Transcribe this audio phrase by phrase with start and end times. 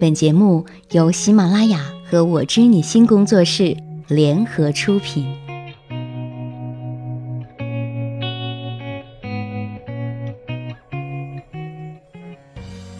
[0.00, 5.26] 本节目由喜马拉雅和我知你心工作室联合出品。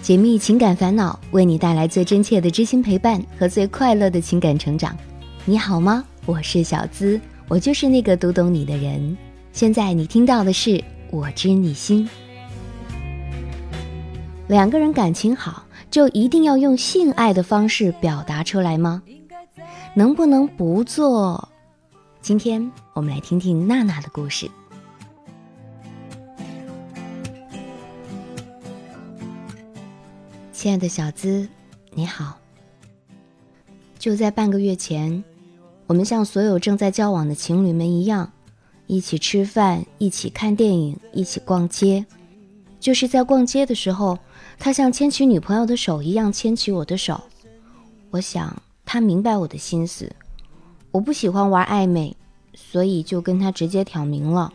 [0.02, 4.96] 解密情感烦恼，为你带来最真切的知心陪伴和最快乐的情感成长。
[5.44, 6.04] 你好吗？
[6.26, 9.16] 我是小资，我就是那个读懂你的人。
[9.52, 10.70] 现在你听到的是
[11.12, 12.04] 《我知你心》。
[14.48, 19.02] 两个人感情好，就一定要用性爱的方式表达出来吗？
[19.94, 21.48] 能不能不做？
[22.20, 24.50] 今天我们来听听娜娜的故事。
[30.52, 31.48] 亲爱的小资，
[31.94, 32.38] 你好。
[33.98, 35.24] 就在半个月前，
[35.86, 38.30] 我们像所有正在交往的情侣们一样，
[38.86, 42.04] 一起吃饭，一起看电影，一起逛街。
[42.78, 44.18] 就是在逛街的时候。
[44.58, 47.20] 他像牵起女朋友的手一样牵起我的手，
[48.10, 50.10] 我想他明白我的心思。
[50.90, 52.16] 我不喜欢玩暧昧，
[52.54, 54.52] 所以就跟他直接挑明了。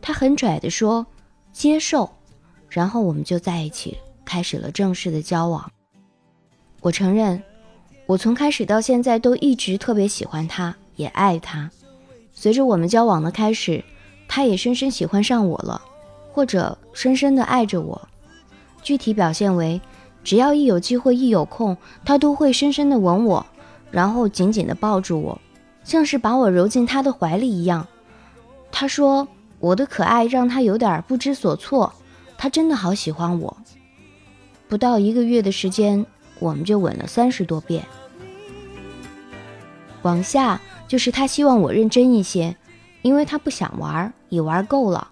[0.00, 1.06] 他很拽的说
[1.52, 2.10] 接受，
[2.68, 5.70] 然后我们就在一起，开始了正式的交往。
[6.80, 7.42] 我承认，
[8.06, 11.70] 我从开始到现在都一直特别喜欢他，也爱他。
[12.32, 13.84] 随着我们交往的开始，
[14.28, 15.82] 他也深深喜欢上我了，
[16.32, 18.08] 或者深深的爱着我。
[18.86, 19.80] 具体表现为，
[20.22, 23.44] 只要一有机会、一有空，他都会深深的吻我，
[23.90, 25.40] 然后紧紧的抱住我，
[25.82, 27.84] 像是把我揉进他的怀里一样。
[28.70, 29.26] 他说
[29.58, 31.92] 我的可爱让他有点不知所措，
[32.38, 33.56] 他真的好喜欢我。
[34.68, 36.06] 不到一个月的时间，
[36.38, 37.84] 我们就吻了三十多遍。
[40.02, 42.56] 往下就是他希望我认真一些，
[43.02, 45.10] 因为他不想玩，也玩够了。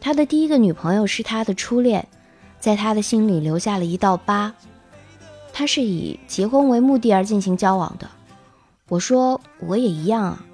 [0.00, 2.04] 他的第一个女朋友是他的初恋。
[2.60, 4.54] 在他的心里留下了一道疤。
[5.52, 8.08] 他是以结婚为目的而进行交往的。
[8.88, 10.44] 我说我也一样啊。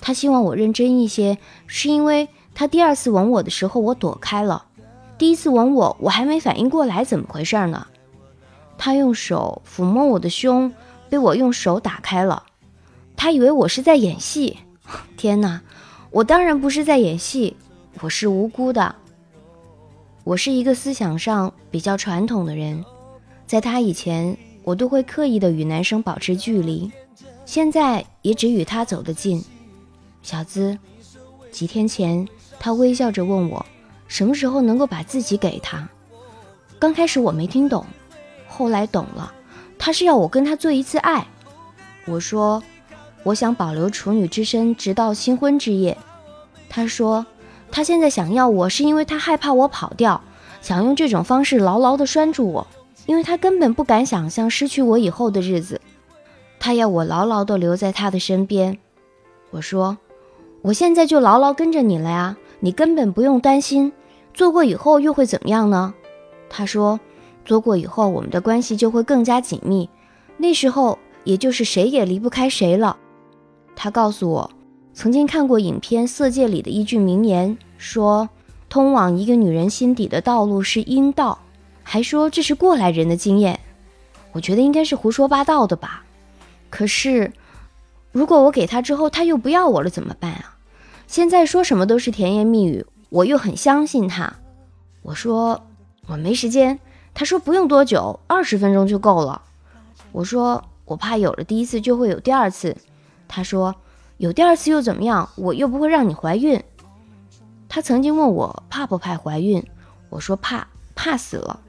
[0.00, 4.64] 他希望我认真一些，是因为他第二次吻我的时候我躲开了，
[5.18, 7.88] 第一次吻我我还没反应过来怎么回事呢。
[8.78, 10.72] 他用手抚摸我的胸，
[11.08, 12.44] 被我用手打开了。
[13.16, 14.58] 他以为我是在演戏。
[15.16, 15.60] 天哪，
[16.10, 17.56] 我当然不是在演戏，
[18.00, 18.94] 我是无辜的。
[20.28, 22.84] 我是一个思想上比较传统的人，
[23.46, 26.92] 在他以前，我都会刻意的与男生保持距离，
[27.46, 29.42] 现在也只与他走得近。
[30.22, 30.76] 小资，
[31.50, 32.28] 几天前
[32.60, 33.64] 他微笑着问我，
[34.06, 35.88] 什么时候能够把自己给他。
[36.78, 37.86] 刚开始我没听懂，
[38.46, 39.32] 后来懂了，
[39.78, 41.26] 他是要我跟他做一次爱。
[42.04, 42.62] 我说，
[43.22, 45.96] 我想保留处女之身，直到新婚之夜。
[46.68, 47.24] 他说。
[47.70, 50.20] 他现在想要我是因为他害怕我跑掉，
[50.60, 52.66] 想用这种方式牢牢地拴住我，
[53.06, 55.80] 因为他根本不敢想象失去我以后的日子。
[56.58, 58.78] 他要我牢牢地留在他的身边。
[59.50, 59.96] 我说，
[60.62, 63.92] 我现在就牢牢跟着你了呀，你根本不用担心。
[64.34, 65.94] 做过以后又会怎么样呢？
[66.50, 66.98] 他说，
[67.44, 69.88] 做过以后我们的关系就会更加紧密，
[70.36, 72.96] 那时候也就是谁也离不开谁了。
[73.76, 74.50] 他告诉我。
[74.98, 78.28] 曾经看过影片《色戒》里的一句名言，说
[78.68, 81.38] 通往一个女人心底的道路是阴道，
[81.84, 83.60] 还说这是过来人的经验。
[84.32, 86.04] 我觉得应该是胡说八道的吧。
[86.68, 87.32] 可是，
[88.10, 90.56] 如果我给他之后他又不要我了怎么办啊？
[91.06, 94.34] 现在说什么都是甜言蜜语，我又很相信他。
[95.02, 95.64] 我说
[96.08, 96.80] 我没时间，
[97.14, 99.42] 他说不用多久，二十分钟就够了。
[100.10, 102.76] 我说我怕有了第一次就会有第二次。
[103.28, 103.76] 他说。
[104.18, 105.28] 有第二次又怎么样？
[105.36, 106.60] 我又不会让你怀孕。
[107.68, 109.64] 他曾经问我怕不怕怀孕，
[110.08, 111.60] 我说怕，怕死了。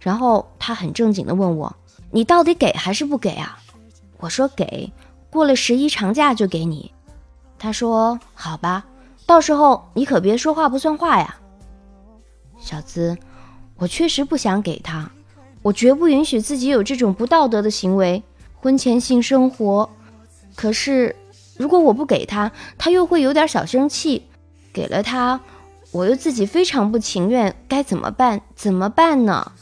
[0.00, 1.76] 然后他很正经的问我，
[2.10, 3.56] 你到底给还是不给啊？
[4.18, 4.92] 我说给，
[5.30, 6.92] 过了十一长假就给你。
[7.56, 8.84] 他说好吧，
[9.24, 11.36] 到时候你可别说话不算话呀。
[12.58, 13.16] 小资，
[13.76, 15.08] 我确实不想给他，
[15.62, 18.20] 我绝不允许自己有这种不道德的行为，
[18.56, 19.88] 婚前性生活。
[20.56, 21.14] 可是。
[21.62, 24.22] 如果我不给他，他又会有点小生气；
[24.72, 25.40] 给了他，
[25.92, 28.40] 我又自己非常不情愿，该怎么办？
[28.56, 29.52] 怎么办呢？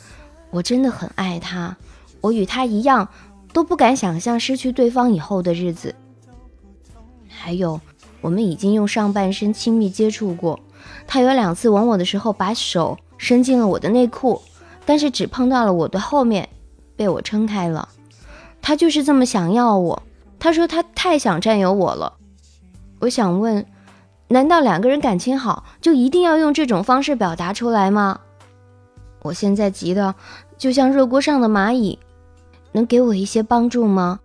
[0.51, 1.77] 我真的很爱他，
[2.23, 3.07] 我与他一样，
[3.53, 5.95] 都不敢想象失去对方以后的日子。
[7.29, 7.79] 还有，
[8.23, 10.59] 我们已经用上半身亲密接触过，
[11.07, 14.41] 他有两次吻我的时候，把手伸进了我的内裤，
[14.87, 16.49] 但是只碰到了我的后面，
[16.97, 17.91] 被我撑开了。
[18.63, 20.03] 他就是这么想要我。
[20.41, 22.15] 他说他太想占有我了，
[23.01, 23.67] 我想问，
[24.29, 28.19] 难道两个人感情好就一定要用这种方式表达出来吗？
[29.23, 30.15] 我现在急的
[30.57, 31.99] 就像热锅上的蚂蚁，
[32.73, 34.21] 能给我一些帮助吗？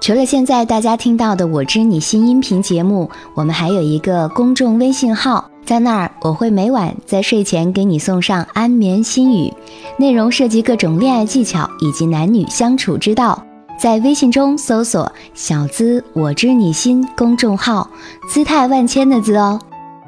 [0.00, 9.52] 除了现在大家听到的《我知你心》音频节目，我们还有一个公众微信号，在那儿我会每晚在睡前给你送上安眠心语，
[9.98, 13.44] 内容涉及各种恋爱技巧以及男女相处之道。
[13.76, 17.90] 在微信中搜索“小资我知你心”公众号，
[18.28, 19.60] 姿态万千的“资”哦。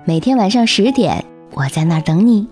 [0.04, 1.22] 每天晚上十点，
[1.52, 2.46] 我在那儿等你。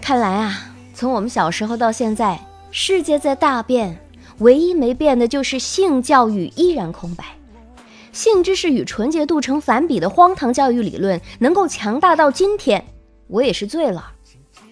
[0.00, 2.38] 看来啊，从我们小时候到现在，
[2.70, 3.98] 世界在大变，
[4.38, 7.24] 唯一没变的就是性教育依然空白。
[8.12, 12.84] 性知识与纯洁度成反比的荒唐教育理论能够强大到今天，
[13.26, 14.12] 我也是醉了。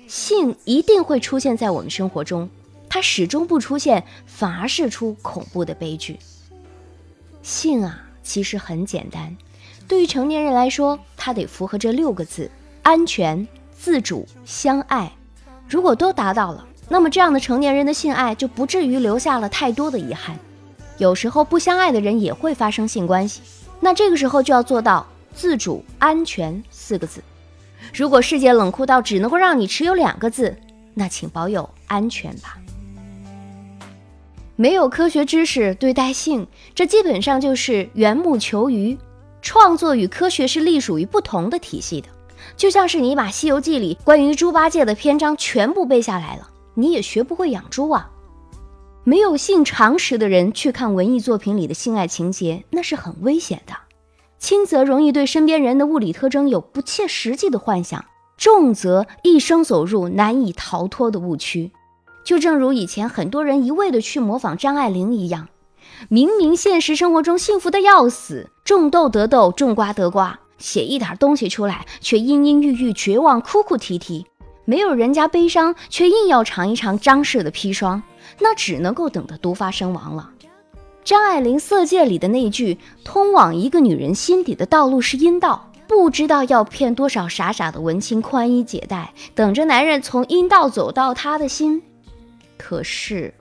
[0.06, 2.48] 性一定会出现在我们生活中，
[2.88, 6.19] 它始终不出现，反而是出恐怖的悲剧。
[7.42, 9.34] 性啊，其实很简单，
[9.88, 12.50] 对于成年人来说，它得符合这六个字：
[12.82, 13.46] 安全、
[13.79, 15.11] 自主、相爱。
[15.69, 20.37] 如果都达到了，那么这样的成年人的性爱就不至于留下了太多的遗憾。
[20.99, 23.40] 有时候不相爱的人也会发生性关系，
[23.81, 27.23] 那这个时候就要做到自主、安全四个字。
[27.94, 30.56] 如果世界冷酷到只能够让你持有两个字，
[30.94, 32.58] 那请保有安全吧。
[34.55, 38.99] 没有科学知识对待性，这基本上就是缘木求鱼。
[39.40, 42.08] 创作与科学是隶属于不同的体系的。
[42.56, 48.11] 就像是你把《西游记》里关于猪八戒的篇章全部背下来了，你也学不会养猪啊。
[49.05, 53.75] 没有性常识的人去看文艺作品里的性爱情节，那是很危险的。
[54.39, 58.05] 轻则容易对身边人的物理特征有不切实际的幻想，
[58.37, 61.73] 重则一生走入难以逃脱的误区。
[62.25, 65.49] 就正如以前很多人一味的去模仿张爱玲一样，
[66.09, 70.39] 明明现实生活中幸福的要死，种豆得豆，种瓜得瓜。
[70.62, 74.25] 写一点东西出来，却阴阴郁郁、绝望、哭哭啼啼；
[74.64, 78.00] 没有人家悲伤，却硬要尝一尝张氏的砒霜，
[78.38, 80.31] 那只能够等着毒发身亡了。
[81.05, 91.82] 张爱玲《色戒》里的那句“通往一个女人心底的道路是阴道”，不知道要骗多少傻傻的文青宽衣解带，等着男人从阴道走到她的心。
[92.56, 93.35] 可是，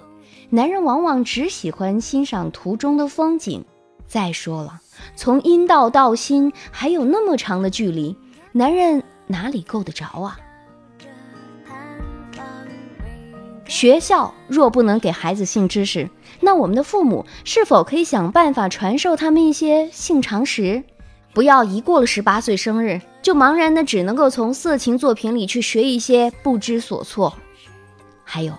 [0.49, 3.63] 男人往往只喜欢欣赏途中的风景。
[4.11, 4.81] 再说了。
[5.15, 8.17] 从阴道到心还有那么长的距离，
[8.51, 10.37] 男人哪里够得着啊？
[13.65, 16.09] 学校若不能给孩子性知识，
[16.41, 20.83] 那我们的父母是否可以想办法传授他们一些性常识？
[21.33, 27.33] 不要一过了十八岁生日，就茫然的只能够从色情作品里去学一些不知所措。
[28.25, 28.53] 还有，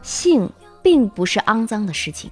[0.00, 0.50] 性
[0.82, 2.30] 并不是肮脏的事情。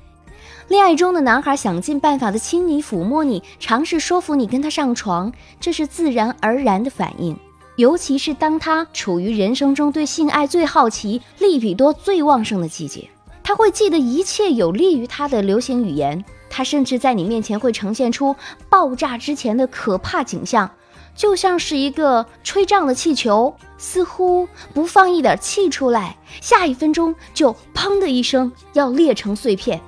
[0.69, 7.37] 恋爱中的男孩想尽办法的亲你、抚摸你，尝试说服你跟他上床，这是自然而然的反应。
[7.76, 13.09] 尤其是当他处于人生中对性爱最好奇、利比多最旺盛的季节，
[13.42, 16.25] 他会记得一切有利于他的流行语言。
[16.49, 18.37] 他甚至在你面前会呈现出
[18.69, 20.71] 爆炸之前的可怕景象，
[21.14, 29.81] 就像是一个吹胀的气球，似乎不放一点气出来，下一分钟就砰的一声要裂成碎片。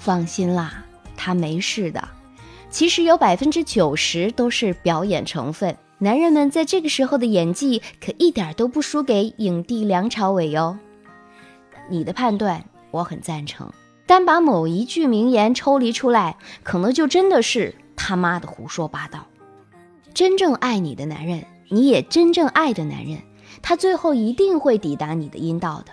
[0.00, 0.82] 放心啦，
[1.14, 2.08] 他没事的。
[2.70, 5.76] 其实有百分之九十都是表演成分。
[5.98, 10.78] 男人们在这个时候的演技可一点都不输给影帝梁朝伟哟。
[11.90, 13.70] 你的判断我很赞成，
[14.06, 19.26] 单把某一句名言抽离出来，可能就真的是他妈的胡说八道。
[20.14, 23.18] 真正爱你的男人，你也真正爱的男人，
[23.60, 25.92] 他最后一定会抵达你的阴道的。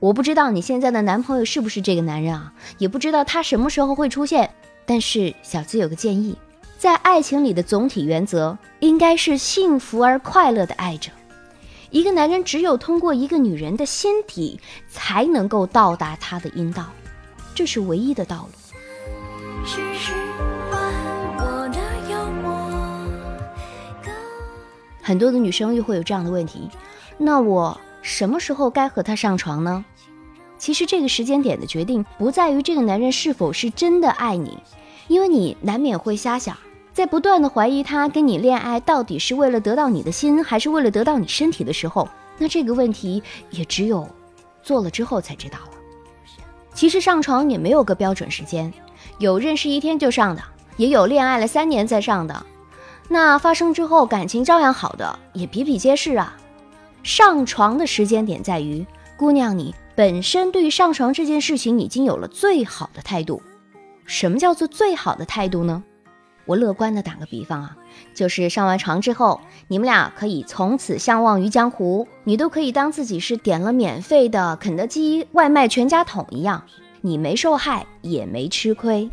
[0.00, 4.48] 我不知道你现在的男朋友是不是这个男人啊，也不知道他什么时候会出现。
[4.86, 6.38] 但是小资有个建议，
[6.78, 11.10] 在爱情里的总体原则应该是幸福而快乐的爱着。
[11.90, 16.86] 一个男人只有通过一个女人的心底，才能够到达他的阴道，
[17.52, 18.52] 这是唯一的道路。
[25.02, 26.70] 很多的女生又会有这样的问题，
[27.18, 27.78] 那我。
[28.02, 29.84] 什么时候该和他上床呢？
[30.56, 34.58] 其实这个时间点的决定不在于这个男人是否是真的爱你，
[35.06, 36.56] 因为你难免会瞎想，
[36.92, 44.08] 在不断的怀疑他跟你恋爱到底是为了得到你的心，还是为了得到你身体的时候，那这个问题也只有
[44.62, 45.70] 做了之后才知道了。
[46.74, 48.72] 其实上床也没有个标准时间，
[49.18, 50.42] 有认识一天就上的，
[50.76, 52.46] 也有恋爱了三年再上的。
[53.08, 56.36] 那发生之后感情照样好的，也比比皆是啊。
[57.02, 58.86] 上床的时间点在于，
[59.16, 63.42] 姑娘你本身对于上床这件事情已经有了最好的态度。
[64.04, 65.82] 什么叫做最好的态度呢？
[66.44, 67.76] 我乐观的打个比方啊，
[68.14, 76.64] 就是上完床之后，你们俩可以从此相忘于江湖，你都可以当自己是点了免费的肯德基外卖全家桶一样，
[77.00, 79.10] 你没受害也没吃亏。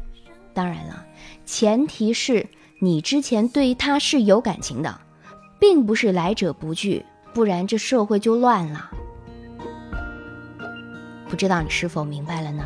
[0.53, 1.05] 当然了，
[1.45, 2.47] 前提是。
[2.81, 4.99] 你之前对他是有感情的，
[5.57, 7.03] 并不是来者不拒，
[7.35, 8.89] 不然这社会就乱了。
[11.27, 12.63] 不知道你是否明白了呢？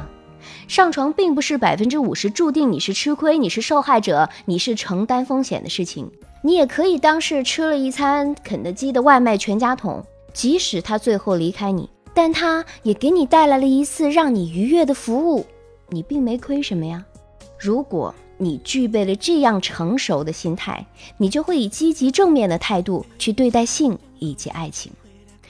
[0.67, 6.11] 上床并不是百分之五十注定你是吃亏，你是受害者，你是承担风险的事情。
[6.43, 15.47] 你也可以当是吃了一餐肯德基的外卖全家桶，即使他最后离开你，但他也给你带来了一次让你愉悦的服务，
[15.89, 17.03] 你并没亏什么呀。
[17.57, 18.13] 如果。
[18.41, 20.85] 你具备了这样成熟的心态，
[21.17, 24.91] 你就会以积极正面的态度去对待性以及爱情。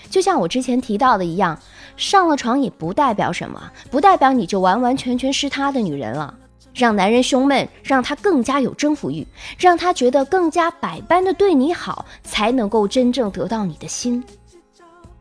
[0.10, 1.60] 就像我之前提到的一样，
[1.98, 6.34] 上了床也不代表什么，不代表你就完完全全是他的女人了。
[6.74, 14.24] 让男人胸闷，让他更加有征服欲，让他觉得更加百般的对你好，才能够真正得到你的心。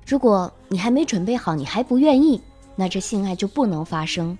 [0.06, 2.40] 如果你还没准备好，你还不愿意，
[2.76, 4.36] 那这性爱就不能发生。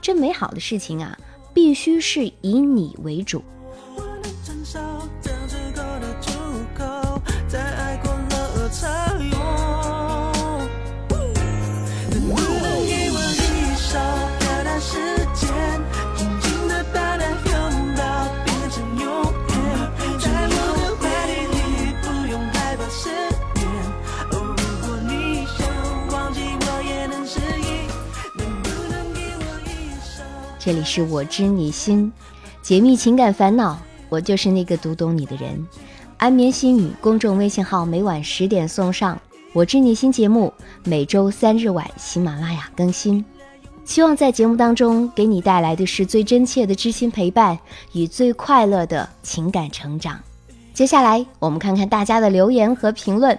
[0.00, 1.16] 这美好的事情啊！
[1.54, 3.42] 必须是以你为主。
[30.68, 32.12] 这里是我知你心，
[32.60, 35.66] 解密情感烦恼，我就是那个读懂你的人。
[36.18, 39.18] 安眠心语公众微信号每晚十点送上。
[39.54, 40.52] 我知你心节目
[40.84, 43.24] 每周三日晚喜马拉雅更新，
[43.86, 47.58] 希望在节目当中给你带来的是最真切的知心陪伴
[47.94, 50.20] 与最快乐的情感成长。
[50.74, 53.38] 接下来我们看看大家的留言和评论。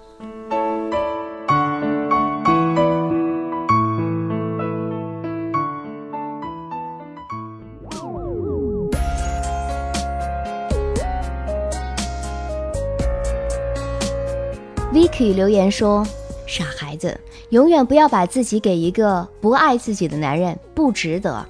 [15.21, 16.03] Vicky 留言说
[16.47, 17.15] ：“傻孩子，
[17.51, 21.45] 永远不要把自己给一个不爱自己的男人，不值得。”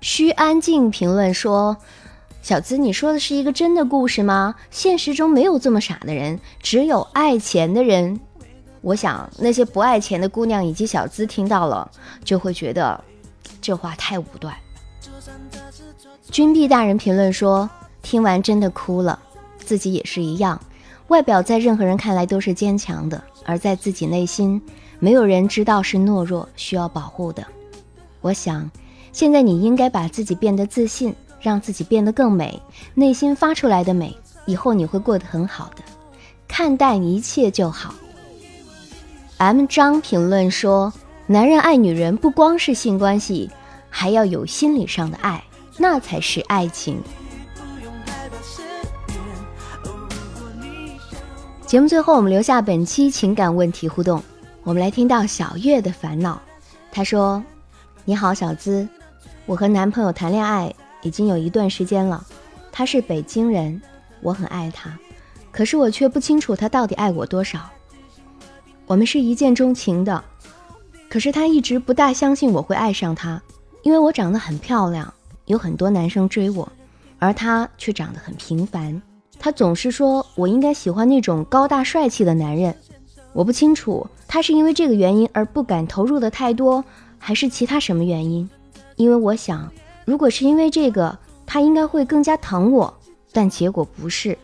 [0.00, 1.76] 需安静评论说
[2.40, 4.54] ：“小资，你说的是一个真的故事吗？
[4.70, 8.18] 现实中没有这么傻的人，只有爱钱的人。
[8.80, 11.90] 我想那些不爱钱的姑娘以及小资听到了，
[12.24, 12.98] 就会觉得
[13.60, 14.56] 这话太武断。”
[16.30, 17.68] 君碧大人评论说
[18.00, 19.18] ：“听完真的哭了，
[19.58, 20.58] 自己也是一样。”
[21.12, 24.58] 外表在任何人看来都是坚强的，而在自己内心，
[24.98, 27.46] 没有人知道是懦弱需要保护的。
[28.22, 28.70] 我想，
[29.12, 32.58] 现在你应该把自己变得自信，让自己变得更美，
[32.94, 34.16] 内心发出来的美，
[34.46, 35.82] 以后你会过得很好的。
[36.48, 37.94] 看淡一切就好。
[39.36, 40.90] M 张评论说
[41.28, 43.50] ：“男人爱女人不光是性关系，
[43.90, 45.44] 还要有心理上的爱，
[45.76, 46.98] 那才是爱情。”
[51.72, 54.22] 节目最后，我们留下本期情感问题互动。
[54.62, 56.38] 我们来听到小月的烦恼。
[56.90, 57.42] 她说
[58.04, 58.86] ：“你好，小资，
[59.46, 62.22] 我和男朋友谈恋爱已经有一段时间了。
[62.70, 63.80] 他是北京人，
[64.20, 64.98] 我很爱他，
[65.50, 67.70] 可是我却不清楚他到底爱我多少。
[68.84, 70.22] 我们是一见钟情的，
[71.08, 73.42] 可是他一直不大相信我会爱上他，
[73.82, 75.10] 因为我长得很漂亮，
[75.46, 76.70] 有很多男生追我，
[77.18, 79.00] 而他却长得很平凡。”
[79.42, 82.72] 他总是说我应该喜欢那种高大帅气的男人，
[83.32, 86.84] 我不清楚他是因为这个原因而不敢投入的太多，
[87.18, 88.48] 还是其他什么原因。
[88.94, 89.68] 因为我想，
[90.04, 92.94] 如果是因为这个，他应该会更加疼我，
[93.32, 94.38] 但结果不是。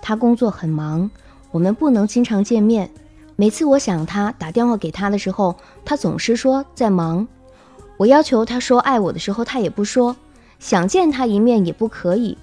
[0.00, 1.10] 他工作很忙，
[1.50, 2.90] 我们不能经常见面。
[3.36, 7.28] 每次我想他打电话给他的时候，他总是说在忙。
[7.98, 10.16] 我要求他说爱我的时候，他也不说。
[10.58, 12.38] 想见他一面也不可以。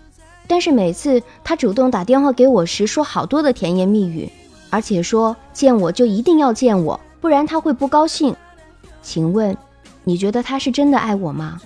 [0.47, 4.29] 但是每次他主动打电话给我时，说好多的甜言蜜语，
[4.69, 8.35] 而且说见我就一定要见我，不然他会不高兴。
[9.01, 9.57] 请问，
[10.03, 11.59] 你觉得他是真的爱我吗？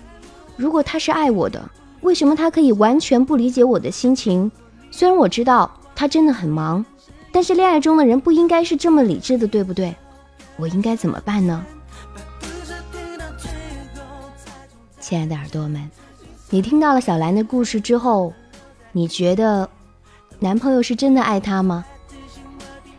[0.55, 1.69] 如果他是爱我的，
[2.01, 4.51] 为什么他可以完全不理解我的心情？
[4.91, 6.85] 虽然我知道他真的很忙，
[7.31, 9.93] 但是恋爱中的人不应该是这么理智的，对不对？
[10.55, 11.65] 我应该怎么办呢？
[14.99, 15.89] 亲爱的耳朵们，
[16.49, 18.33] 你听到了小兰的故事之后。
[18.91, 19.69] 你觉得
[20.39, 21.85] 男朋友是真的爱她吗？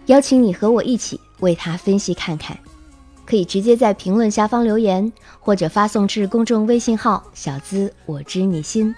[0.06, 2.59] 邀请你和我一起为他分析看看，
[3.25, 8.92] 可以直接在评论下方留言，或者发送至公众微信号“小资我知你心”。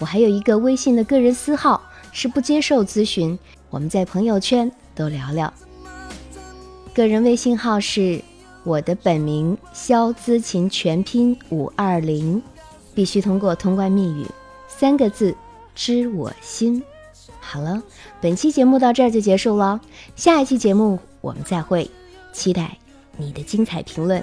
[0.00, 3.38] 我还有一个微信的个人私号，是不接受咨询，
[3.68, 5.52] 我们在朋友圈都聊聊。
[6.94, 8.22] 个人微信号是
[8.64, 12.42] 我的本名肖姿琴全拼五二零，
[12.94, 14.26] 必须通过通关密语
[14.66, 15.34] 三个字。
[15.74, 16.82] 知我心，
[17.40, 17.82] 好了，
[18.20, 19.80] 本期节目到这儿就结束了，
[20.16, 21.90] 下一期节目我们再会，
[22.32, 22.76] 期待
[23.16, 24.22] 你的精彩评论。